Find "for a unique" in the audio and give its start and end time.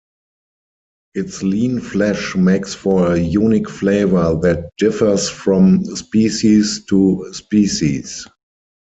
2.73-3.69